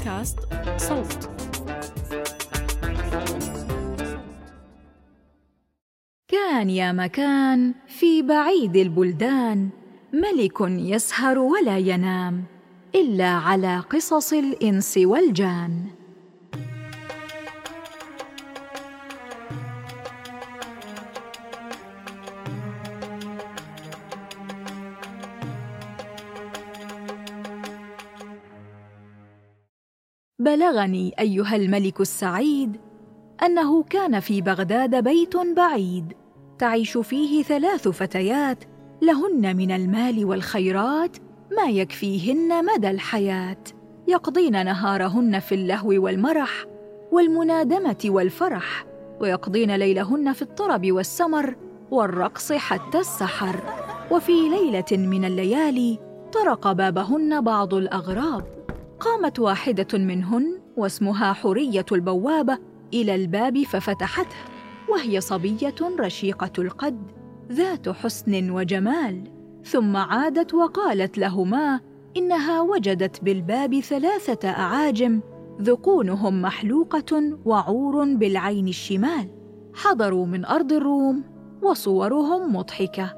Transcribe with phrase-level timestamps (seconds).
[0.00, 0.38] بودكاست
[0.76, 1.30] صوت.
[6.28, 9.68] كان يا مكان في بعيد البلدان
[10.12, 12.44] ملك يسهر ولا ينام
[12.94, 15.99] إلا على قصص الإنس والجان.
[30.40, 32.76] بلغني أيها الملك السعيد
[33.42, 36.12] أنه كان في بغداد بيت بعيد
[36.58, 38.64] تعيش فيه ثلاث فتيات
[39.02, 41.16] لهن من المال والخيرات
[41.56, 43.56] ما يكفيهن مدى الحياة
[44.08, 46.64] يقضين نهارهن في اللهو والمرح
[47.12, 48.86] والمنادمة والفرح
[49.20, 51.56] ويقضين ليلهن في الطرب والسمر
[51.90, 53.60] والرقص حتى السحر
[54.10, 55.98] وفي ليلة من الليالي
[56.32, 58.59] طرق بابهن بعض الأغراب.
[59.00, 62.58] قامت واحدة منهن واسمها حورية البوابة
[62.94, 64.36] إلى الباب ففتحته
[64.88, 67.02] وهي صبية رشيقة القد
[67.52, 69.24] ذات حسن وجمال.
[69.64, 71.80] ثم عادت وقالت لهما
[72.16, 75.20] إنها وجدت بالباب ثلاثة أعاجم
[75.60, 79.28] ذقونهم محلوقة وعور بالعين الشمال.
[79.74, 81.24] حضروا من أرض الروم
[81.62, 83.14] وصورهم مضحكة.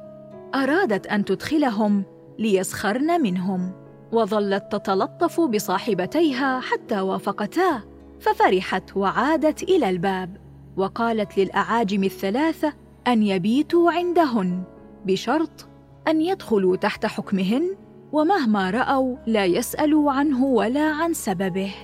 [0.54, 2.04] أرادت أن تدخلهم
[2.38, 3.81] ليسخرن منهم.
[4.12, 7.82] وظلت تتلطف بصاحبتيها حتى وافقتا
[8.20, 10.36] ففرحت وعادت إلى الباب
[10.76, 12.72] وقالت للأعاجم الثلاثة
[13.06, 14.62] أن يبيتوا عندهن
[15.06, 15.68] بشرط
[16.08, 17.76] أن يدخلوا تحت حكمهن
[18.12, 21.74] ومهما رأوا لا يسألوا عنه ولا عن سببه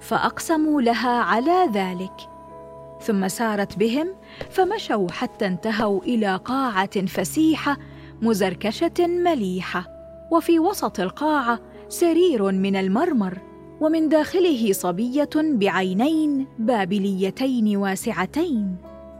[0.00, 2.12] فأقسموا لها على ذلك.
[3.00, 4.08] ثم سارت بهم
[4.50, 7.76] فمشوا حتى انتهوا إلى قاعة فسيحة
[8.22, 9.99] مزركشة مليحة.
[10.30, 13.38] وفي وسط القاعه سرير من المرمر
[13.80, 18.76] ومن داخله صبية بعينين بابليتين واسعتين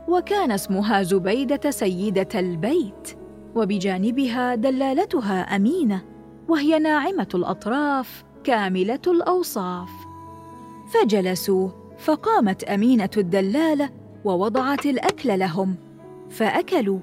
[0.07, 3.17] وكان اسمها زبيدة سيدة البيت
[3.55, 6.01] وبجانبها دلالتها أمينة
[6.47, 9.89] وهي ناعمة الأطراف كاملة الأوصاف.
[10.93, 13.89] فجلسوا فقامت أمينة الدلالة
[14.25, 15.75] ووضعت الأكل لهم
[16.29, 16.99] فأكلوا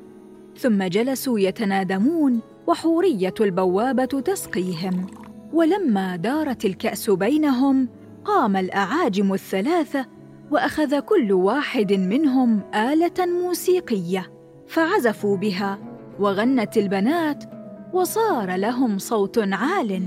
[0.56, 5.06] ثم جلسوا يتنادمون وحورية البوابة تسقيهم.
[5.52, 7.88] ولما دارت الكأس بينهم
[8.24, 10.06] قام الأعاجم الثلاثة
[10.50, 14.32] وأخذ كل واحد منهم آلة موسيقية
[14.66, 15.78] فعزفوا بها
[16.20, 17.44] وغنت البنات
[17.92, 20.02] وصار لهم صوت عال.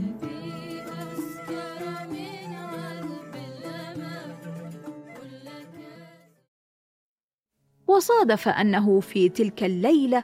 [7.88, 10.24] وصادف أنه في تلك الليلة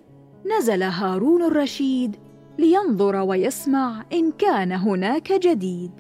[0.58, 2.27] نزل هارون الرشيد
[2.58, 5.92] لينظر ويسمع إن كان هناك جديد.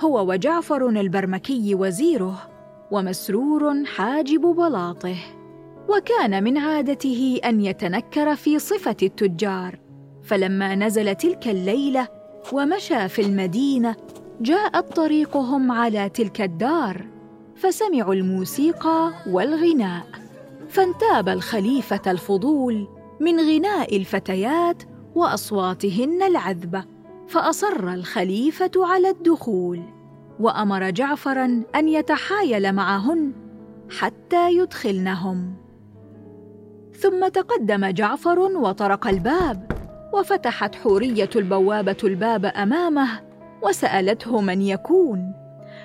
[0.00, 2.48] هو وجعفر البرمكي وزيره
[2.90, 5.16] ومسرور حاجب بلاطه.
[5.88, 9.78] وكان من عادته أن يتنكر في صفة التجار.
[10.22, 12.08] فلما نزل تلك الليلة
[12.52, 13.96] ومشى في المدينة
[14.40, 17.06] جاءت طريقهم على تلك الدار
[17.56, 20.06] فسمعوا الموسيقى والغناء.
[20.68, 22.88] فانتاب الخليفة الفضول
[23.20, 24.82] من غناء الفتيات
[25.14, 26.84] وأصواتهن العذبة
[27.28, 29.82] فأصر الخليفة على الدخول
[30.40, 33.32] وأمر جعفرا أن يتحايل معهن
[33.90, 35.54] حتى يدخلنهم.
[36.92, 39.72] ثم تقدم جعفر وطرق الباب
[40.12, 43.08] وفتحت حورية البوابة الباب أمامه
[43.62, 45.32] وسألته من يكون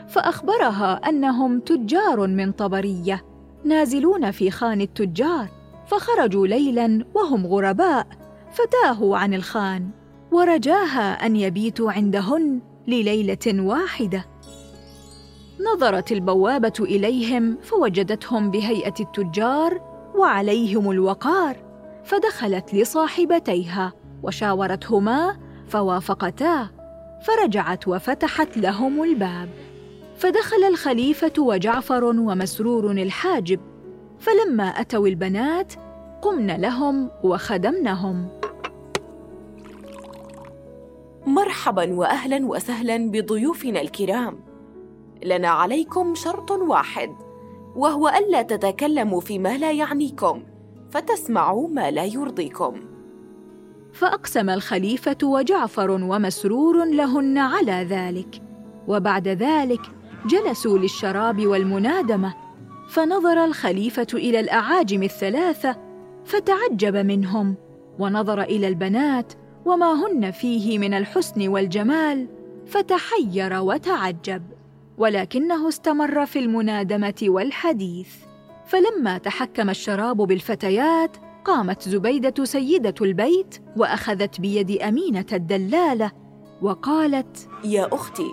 [0.07, 3.25] فأخبرها أنهم تجار من طبرية
[3.63, 5.47] نازلون في خان التجار
[5.87, 8.07] فخرجوا ليلا وهم غرباء
[8.51, 9.89] فتاهوا عن الخان
[10.31, 14.25] ورجاها أن يبيتوا عندهن لليلة واحدة.
[15.73, 19.81] نظرت البوابة إليهم فوجدتهم بهيئة التجار
[20.15, 21.57] وعليهم الوقار
[22.03, 23.93] فدخلت لصاحبتيها
[24.23, 25.37] وشاورتهما
[25.67, 26.69] فوافقتا
[27.21, 29.49] فرجعت وفتحت لهم الباب.
[30.17, 33.59] فدخل الخليفة وجعفر ومسرور الحاجب
[34.19, 35.73] فلما أتوا البنات
[36.21, 38.36] قمن لهم وخدمنهم.
[41.27, 44.39] مرحبا واهلا وسهلا بضيوفنا الكرام.
[45.25, 47.15] لنا عليكم شرط واحد
[47.75, 50.43] وهو ألا تتكلموا فيما لا يعنيكم
[50.89, 52.73] فتسمعوا ما لا يرضيكم.
[53.93, 58.41] فأقسم الخليفة وجعفر ومسرور لهن على ذلك
[58.87, 59.81] وبعد ذلك
[60.25, 62.33] جلسوا للشراب والمنادمة
[62.89, 65.77] فنظر الخليفة إلى الأعاجم الثلاثة
[66.25, 67.55] فتعجب منهم
[67.99, 69.33] ونظر إلى البنات
[69.67, 72.27] وما هن فيه من الحسن والجمال
[72.67, 74.43] فتحير وتعجب
[74.97, 78.09] ولكنه استمر في المنادمة والحديث.
[78.65, 86.11] فلما تحكم الشراب بالفتيات قامت زبيدة سيدة البيت وأخذت بيد أمينة الدلالة
[86.61, 88.31] وقالت يا أختي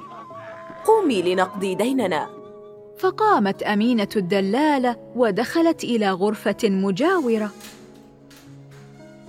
[0.85, 2.29] قومي لنقضي ديننا.
[2.99, 7.51] فقامت أمينة الدلالة ودخلت إلى غرفة مجاورة.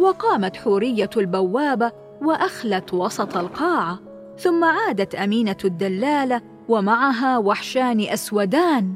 [0.06, 1.92] وقامت حورية البوابة
[2.22, 4.00] وأخلت وسط القاعة
[4.38, 8.94] ثم عادت أمينة الدلالة ومعها وحشان أسودان.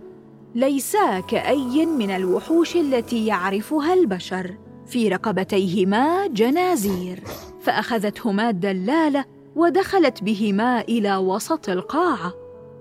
[0.56, 7.24] ليسا كأي من الوحوش التي يعرفها البشر في رقبتيهما جنازير.
[7.62, 9.26] فأخذتهما الدلالة
[9.56, 12.34] ودخلت بهما إلى وسط القاعة.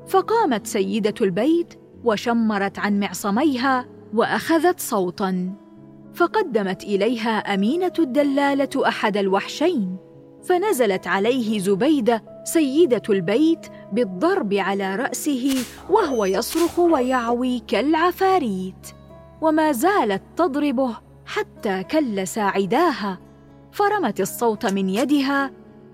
[0.08, 5.52] فقامت سيدة البيت وشمرت عن معصميها وأخذت صوتا.
[6.18, 9.96] فقدمت إليها أمينة الدلالة أحد الوحشين
[10.44, 15.54] فنزلت عليه زبيدة سيدة البيت بالضرب على رأسه
[15.90, 18.88] وهو يصرخ ويعوي كالعفاريت
[19.40, 23.18] وما زالت تضربه حتى كل ساعداها
[23.72, 25.50] فرمت الصوت من يدها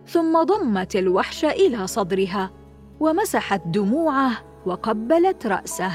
[0.06, 2.50] ثم ضمت الوحش إلى صدرها
[3.00, 4.32] ومسحت دموعه
[4.66, 5.92] وقبلت رأسه.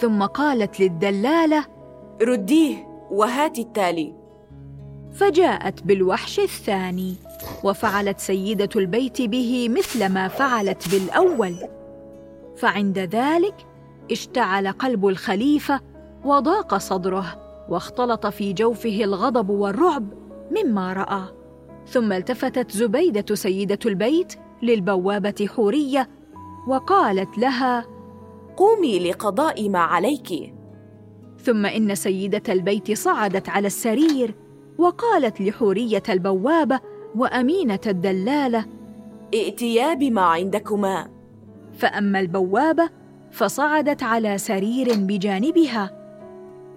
[0.00, 1.64] ثم قالت للدلالة
[2.22, 2.87] رديه!
[3.10, 4.14] وهات التالي.
[5.12, 7.14] فجاءت بالوحش الثاني
[7.64, 11.54] وفعلت سيدة البيت به مثل ما فعلت بالأول.
[12.56, 13.54] فعند ذلك
[14.10, 15.80] اشتعل قلب الخليفة
[16.24, 17.36] وضاق صدره
[17.68, 20.12] واختلط في جوفه الغضب والرعب
[20.50, 21.22] مما رأى.
[21.86, 26.08] ثم التفتت زبيدة سيدة البيت للبوابة حورية
[26.68, 27.86] وقالت لها
[28.56, 30.57] قومي لقضاء ما عليك.
[31.48, 34.34] ثم إن سيدة البيت صعدت على السرير
[34.78, 36.80] وقالت لحورية البوابة
[37.14, 38.66] وأمينة الدلالة
[39.34, 41.08] ائتيا بما عندكما.
[41.78, 42.90] فأما البوابة
[43.30, 45.90] فصعدت على سرير بجانبها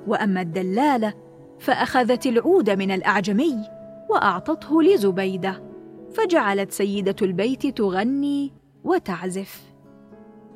[0.08, 1.14] وأما الدلالة
[1.60, 3.58] فأخذت العود من الأعجمي
[4.10, 5.64] وأعطته لزبيدة
[6.14, 8.54] فجعلت سيدة البيت تغني
[8.84, 9.62] وتعزف.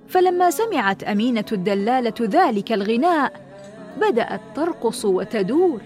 [0.07, 3.44] فلما سمعت أمينة الدلالة ذلك الغناء
[4.01, 5.81] بدأت ترقص وتدور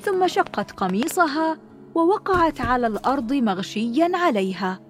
[0.00, 1.58] ثم شقت قميصها
[1.94, 4.80] ووقعت على الأرض مغشيا عليها.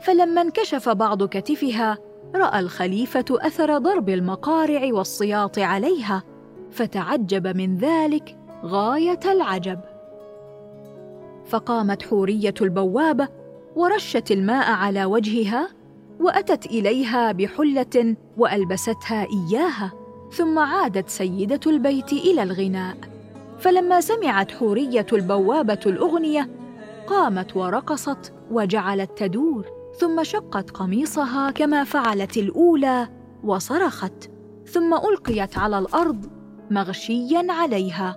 [0.00, 1.98] فلما انكشف بعض كتفها
[2.34, 6.22] رأى الخليفة أثر ضرب المقارع والسياط عليها
[6.70, 9.80] فتعجب من ذلك غاية العجب.
[11.46, 13.28] فقامت حورية البوابة
[13.76, 15.68] ورشت الماء على وجهها
[16.20, 19.92] وأتت إليها بحلة وألبستها إياها.
[20.32, 22.96] ثم عادت سيدة البيت إلى الغناء.
[23.58, 26.50] فلما سمعت حورية البوابة الأغنية
[27.06, 29.66] قامت ورقصت وجعلت تدور
[29.98, 33.08] ثم شقت قميصها كما فعلت الأولى
[33.44, 34.30] وصرخت
[34.66, 36.26] ثم ألقيت على الأرض
[36.70, 38.16] مغشيا عليها.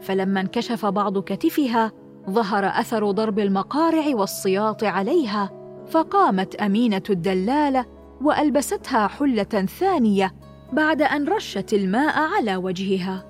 [0.00, 1.92] فلما انكشف بعض كتفها
[2.30, 5.50] ظهر أثر ضرب المقارع والسياط عليها
[5.90, 7.86] فقامت أمينة الدلالة
[8.22, 10.34] وألبستها حلة ثانية
[10.72, 13.26] بعد أن رشت الماء على وجهها.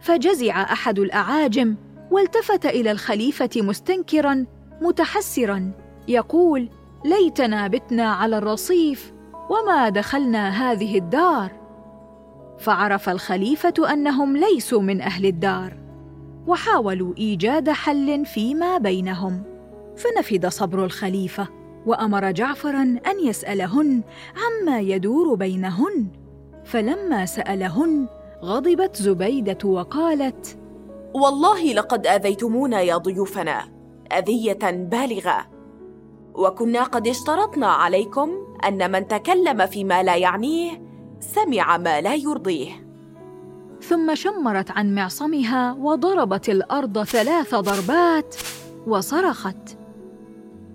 [0.00, 1.76] فجزع أحد الأعاجم
[2.10, 4.46] والتفت إلى الخليفة مستنكرا
[4.82, 5.72] متحسرا
[6.08, 6.68] يقول
[7.04, 9.12] ليتنا بتنا على الرصيف
[9.50, 11.50] وما دخلنا هذه الدار.
[12.58, 15.76] فعرف الخليفة أنهم ليسوا من أهل الدار
[16.46, 19.42] وحاولوا إيجاد حل فيما بينهم.
[19.96, 21.48] فنفد صبر الخليفة
[21.86, 24.02] وأمر جعفرا أن يسألهن
[24.36, 26.19] عما يدور بينهن.
[26.64, 28.08] فلما سألهن
[28.42, 30.58] غضبت زبيدة وقالت
[31.14, 33.68] والله لقد آذيتمونا يا ضيوفنا
[34.12, 35.46] أذية بالغة.
[36.34, 38.30] وكنا قد اشترطنا عليكم
[38.68, 40.82] أن من تكلم فيما لا يعنيه
[41.20, 42.70] سمع ما لا يرضيه.
[43.82, 48.36] ثم شمرت عن معصمها وضربت الأرض ثلاث ضربات
[48.86, 49.76] وصرخت.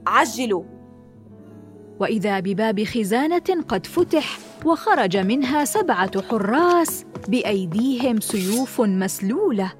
[0.08, 0.64] عجلوا.
[2.00, 9.74] وإذا بباب خزانة قد فتح وخرج منها سبعة حراس بأيديهم سيوف مسلولة.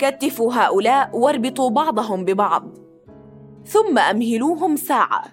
[0.00, 2.78] كتفوا هؤلاء واربطوا بعضهم ببعض.
[3.66, 5.24] ثم أمهلوهم ساعة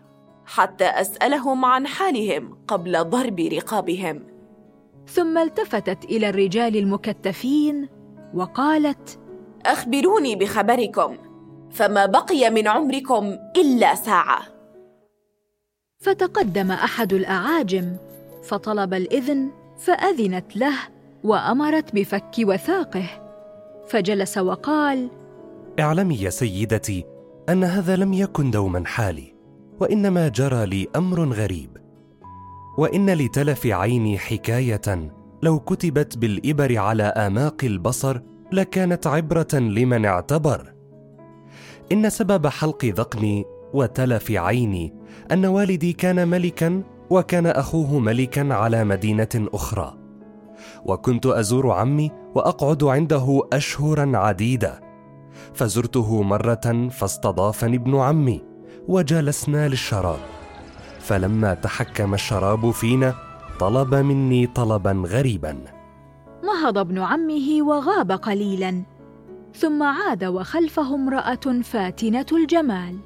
[0.45, 4.23] حتى أسألهم عن حالهم قبل ضرب رقابهم.
[5.07, 7.89] ثم التفتت إلى الرجال المكتفين
[8.33, 9.19] وقالت
[9.65, 11.17] أخبروني بخبركم
[11.71, 14.41] فما بقي من عمركم إلا ساعة.
[15.99, 17.95] فتقدم أحد الأعاجم
[18.47, 20.75] فطلب الإذن فأذنت له
[21.23, 23.07] وأمرت بفك وثاقه.
[23.87, 25.09] فجلس وقال
[25.79, 27.05] اعلمي يا سيدتي
[27.49, 29.35] أن هذا لم يكن دوما حالي
[29.79, 31.77] وإنما جرى لي أمر غريب.
[32.77, 35.11] وإن لتلف عيني حكاية
[35.43, 38.19] لو كتبت بالإبر على آماق البصر
[38.51, 40.73] لكانت عبرة لمن اعتبر.
[41.91, 44.93] إن سبب حلق ذقني وتلف عيني
[45.31, 49.97] أن والدي كان ملكا وكان أخوه ملكا على مدينة أخرى.
[50.85, 54.81] وكنت أزور عمي وأقعد عنده اشهرا عديدة.
[55.53, 58.41] فزرته مرة فاستضافني ابن عمي
[58.87, 60.19] وجلسنا للشراب.
[60.99, 63.15] فلما تحكم الشراب فينا
[63.59, 65.57] طلب مني طلبا غريبا.
[66.43, 68.83] نهض ابن عمه وغاب قليلا.
[69.55, 72.97] ثم عاد وخلفه امرأة فاتنة الجمال.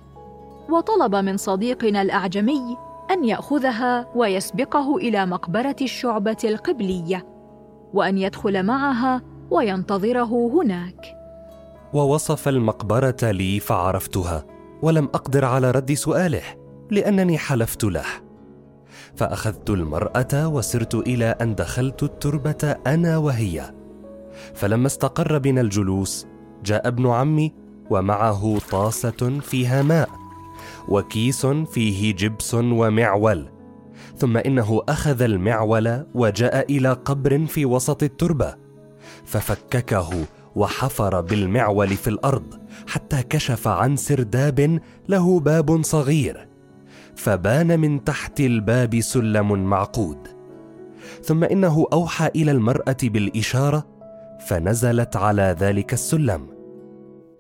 [0.70, 2.78] وطلب من صديقنا الأعجمي
[3.12, 7.26] أن يأخذها ويسبقه إلى مقبرة الشعبة القبلية
[7.94, 11.16] وأن يدخل معها وينتظره هناك.
[11.94, 14.46] ووصف المقبرة لي فعرفتها
[14.82, 16.42] ولم أقدر على رد سؤاله
[16.92, 18.06] لأنني حلفت له.
[19.16, 23.74] فأخذت المرأة وسرت إلى أن دخلت التربة أنا وهي.
[24.54, 26.28] فلما استقر بنا الجلوس
[26.64, 27.54] جاء ابن عمي
[27.90, 30.19] ومعه طاسة فيها ماء.
[30.90, 33.50] وكيس فيه جبس ومعول
[34.18, 38.56] ثم إنه أخذ المعول وجاء إلى قبر في وسط التربة
[39.26, 42.54] ففككه وحفر بالمعول في الأرض
[42.88, 44.80] حتى كشف عن سرداب
[45.10, 46.48] له باب صغير
[47.16, 50.28] فبان من تحت الباب سلم معقود.
[51.24, 53.88] ثم إنه أوحى إلى المرأة بالإشارة
[54.48, 56.48] فنزلت على ذلك السلم.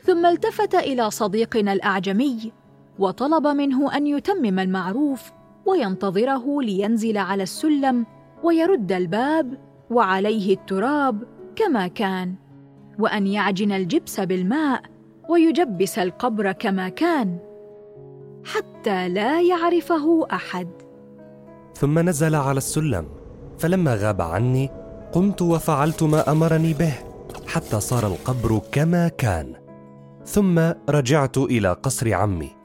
[0.05, 2.51] ثم التفت إلى صديقنا الأعجمي
[2.99, 5.31] وطلب منه أن يتمم المعروف
[5.65, 8.05] وينتظره لينزل على السلم
[8.43, 9.57] ويرد الباب
[9.89, 11.23] وعليه التراب
[11.55, 12.35] كما كان
[12.99, 14.81] وأن يعجن الجبس بالماء
[15.29, 17.37] ويجبس القبر كما كان
[18.45, 20.67] حتى لا يعرفه أحد.
[21.75, 23.05] ثم نزل على السلم
[23.57, 24.69] فلما غاب عني
[25.11, 26.93] قمت وفعلت ما أمرني به
[27.47, 29.55] حتى صار القبر كما كان.
[30.25, 32.58] ثم رجعت إلى قصر عمي.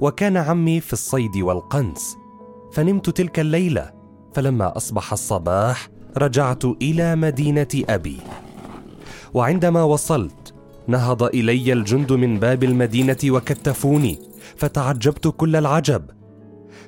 [0.00, 2.16] وكان عمي في الصيد والقنس
[2.72, 3.90] فنمت تلك الليلة
[4.34, 8.20] فلما أصبح الصباح رجعت إلى مدينة أبي.
[9.34, 10.54] وعندما وصلت
[10.88, 14.18] نهض إلي الجند من باب المدينة وكتفوني
[14.56, 16.02] فتعجبت كل العجب.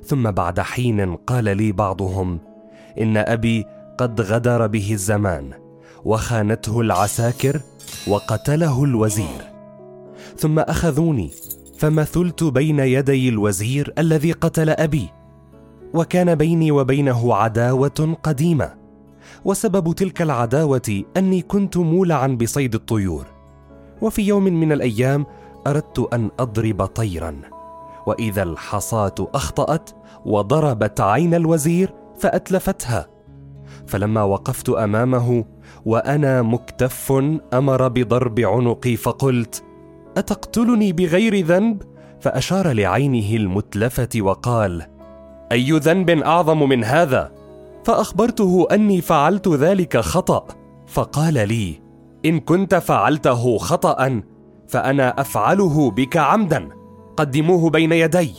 [0.05, 2.39] ثم بعد حين قال لي بعضهم
[3.01, 3.65] إن أبي
[3.99, 5.53] قد غدر به الزمان
[6.05, 7.61] وخانته العساكر
[8.09, 9.53] وقتله الوزير.
[10.37, 11.31] ثم أخذوني
[11.78, 15.09] فمثلت بين يدي الوزير الذي قتل أبي
[15.95, 18.75] وكان بيني وبينه عداوة قديمة
[19.45, 23.26] وسبب تلك العداوة أني كنت مولعا بصيد الطيور.
[24.02, 25.26] وفي يوم من الأيام
[25.66, 27.40] أردت أن أضرب طيرا
[28.06, 29.90] وإذا الحصاة أخطأت
[30.25, 33.06] وضربت عين الوزير فأتلفتها.
[33.87, 35.45] فلما وقفت أمامه
[35.85, 37.12] وأنا مكتف
[37.52, 39.65] أمر بضرب عنقي فقلت
[40.16, 41.82] أتقتلني بغير ذنب؟
[42.20, 44.87] فأشار لعينه المتلفة وقال
[45.52, 47.32] أي ذنب أعظم من هذا؟
[47.85, 50.46] فأخبرته أني فعلت ذلك خطأ.
[50.87, 51.80] فقال لي
[52.25, 54.23] إن كنت فعلته خطا
[54.68, 56.68] فأنا أفعله بك عمدا.
[57.16, 58.32] قدموه بين يدي.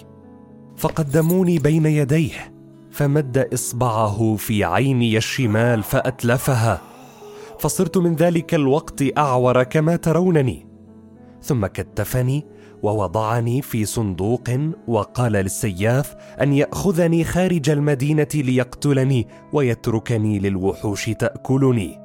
[0.77, 2.53] فقدموني بين يديه.
[2.91, 6.81] فمد إصبعه في عيني الشمال فأتلفها.
[7.59, 10.66] فصرت من ذلك الوقت أعور كما ترونني.
[11.47, 12.45] ثم كتفني
[12.83, 14.49] ووضعني في صندوق
[14.87, 22.01] وقال للسياف أن يأخذني خارج المدينة ليقتلني ويتركني للوحوش تأكلني.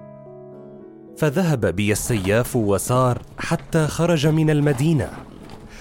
[1.17, 5.11] فذهب بي السياف وسار حتى خرج من المدينة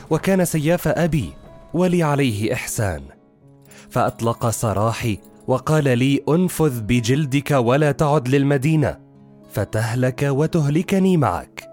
[0.10, 1.30] وكان سياف أبي
[1.74, 3.02] ولي عليه إحسان.
[3.90, 9.00] فأطلق سراحي وقال لي أنفذ بجلدك ولا تعد للمدينة
[9.52, 11.71] فتهلك وتهلكني معك.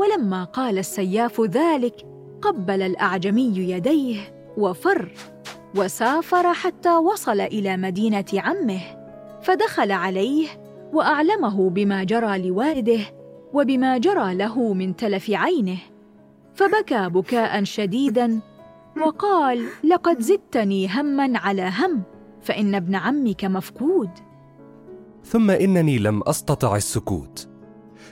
[0.00, 2.06] ولما قال السياف ذلك
[2.42, 4.20] قبل الأعجمي يديه
[4.56, 5.12] وفر
[5.76, 8.80] وسافر حتى وصل إلى مدينة عمه
[9.42, 10.48] فدخل عليه
[10.92, 13.00] وأعلمه بما جرى لوالده
[13.52, 15.78] وبما جرى له من تلف عينه
[16.54, 18.40] فبكى بكاء شديدا
[19.06, 22.02] وقال لقد زدتني هما على هم
[22.42, 24.10] فإن ابن عمك مفقود.
[25.24, 27.49] ثم إنني لم أستطع السكوت.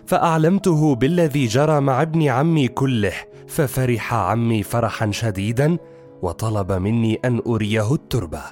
[0.08, 3.12] فأعلمته بالذي جرى مع ابن عمي كله
[3.48, 5.78] ففرح عمي فرحا شديدا
[6.22, 8.42] وطلب مني أن أريه التربة.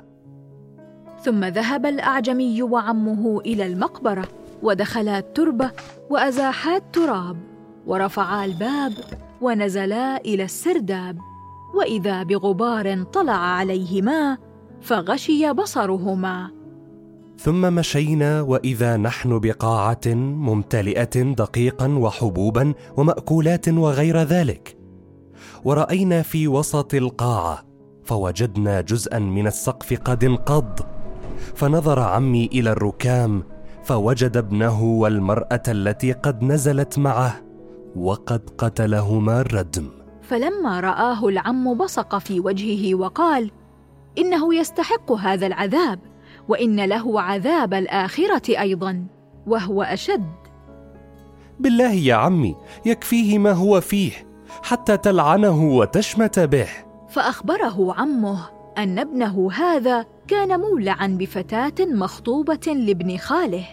[1.23, 4.29] ثم ذهب الأعجمي وعمه إلى المقبرة
[4.63, 5.71] ودخلا التربة
[6.11, 7.37] وأزاحا التراب
[7.87, 8.93] ورفعا الباب
[9.41, 11.19] ونزلا إلى السرداب.
[11.75, 14.39] وإذا بغبار طلع عليهما
[14.81, 16.56] فغشي بصرهما.
[17.39, 20.07] ثم مشينا وإذا نحن بقاعة
[20.47, 24.77] ممتلئة دقيقا وحبوبا ومأكولات وغير ذلك.
[25.65, 27.65] ورأينا في وسط القاعة
[28.05, 30.81] فوجدنا جزءا من السقف قد انقض.
[31.55, 33.43] فنظر عمي إلى الركام
[33.85, 37.43] فوجد ابنه والمرأة التي قد نزلت معه
[37.97, 39.89] وقد قتلهما الردم.
[40.23, 43.51] فلما رآه العم بصق في وجهه وقال
[44.19, 45.99] إنه يستحق هذا العذاب.
[46.49, 49.05] وإن له عذاب الآخرة أيضا
[49.47, 50.35] وهو أشد.
[51.61, 54.13] بالله يا عمي يكفيه ما هو فيه
[54.63, 56.69] حتى تلعنه وتشمت به.
[57.09, 58.39] فأخبره عمه
[58.79, 63.65] أن ابنه هذا كان مولعا بفتاة مخطوبة لابن خاله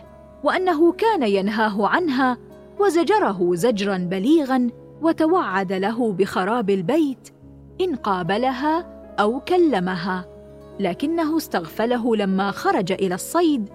[0.43, 2.37] وأنه كان ينهاه عنها
[2.79, 4.69] وزجره زجرا بليغا
[5.01, 7.29] وتوعد له بخراب البيت
[7.81, 8.85] إن قابلها
[9.19, 10.32] أو كلمها.
[10.79, 13.69] لكنه استغفله لما خرج إلى الصيد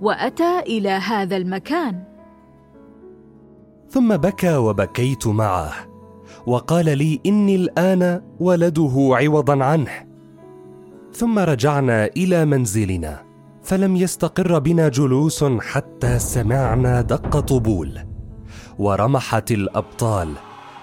[0.00, 2.02] وأتى إلى هذا المكان.
[3.88, 5.72] ثم بكى وبكيت معه
[6.46, 10.12] وقال لي إني الآن ولده عوضا عنه.
[11.12, 13.22] ثم رجعنا إلى منزلنا
[13.62, 17.98] فلم يستقر بنا جلوس حتى سمعنا دق طبول
[18.78, 20.32] ورمحت الأبطال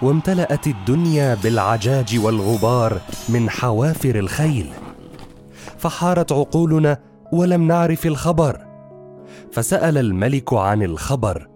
[0.01, 4.69] وامتلأت الدنيا بالعجاج والغبار من حوافر الخيل.
[5.79, 6.98] فحارت عقولنا
[7.33, 8.65] ولم نعرف الخبر.
[9.51, 11.48] فسأل الملك عن الخبر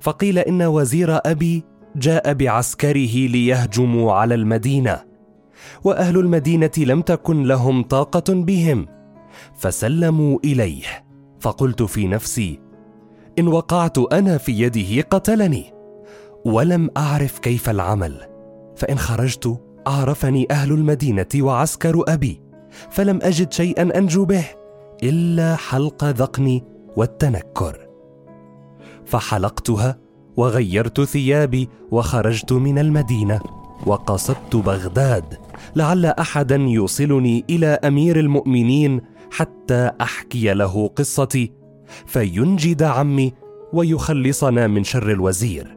[0.00, 1.64] فقيل إن وزير أبي
[1.96, 5.00] جاء بعسكره ليهجموا على المدينة
[5.84, 8.86] وأهل المدينة لم تكن لهم طاقة بهم.
[9.54, 10.84] فسلموا إليه
[11.40, 12.60] فقلت في نفسي
[13.38, 15.72] إن وقعت أنا في يده قتلني
[16.44, 18.20] ولم أعرف كيف العمل
[18.76, 22.43] فإن خرجت عرفني أهل المدينة وعسكر أبي.
[22.90, 24.44] فلم أجد شيئا أنجو به
[25.02, 26.64] إلا حلق ذقني
[26.96, 27.88] والتنكر.
[29.06, 29.98] فحلقتها
[30.36, 33.40] وغيرت ثيابي وخرجت من المدينة
[33.86, 35.24] وقصدت بغداد
[35.76, 41.52] لعل احدا يوصلني إلى أمير المؤمنين حتى أحكي له قصتي
[42.06, 43.32] فينجد عمي
[43.72, 45.76] ويخلصنا من شر الوزير.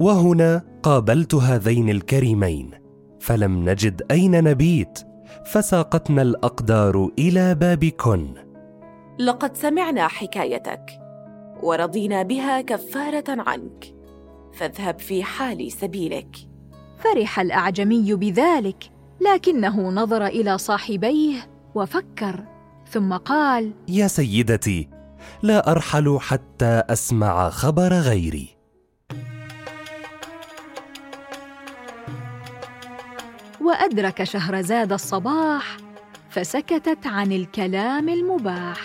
[0.00, 2.70] وهنا قابلت هذين الكريمين
[3.20, 4.98] فلم نجد أين نبيت
[5.46, 8.34] فساقتنا الأقدار إلى بابكن.
[9.18, 10.86] لقد سمعنا حكايتك
[11.62, 13.94] ورضينا بها كفارة عنك.
[14.54, 16.36] فاذهب في حال سبيلك.
[16.98, 22.44] فرح الأعجمي بذلك لكنه نظر إلى صاحبيه وفكر
[22.90, 24.88] ثم قال يا سيدتي
[25.42, 28.53] لا أرحل حتى أسمع خبر غيري.
[33.64, 35.76] وأدرك شهرزاد الصباح
[36.30, 38.80] فسكتت عن الكلام المباح.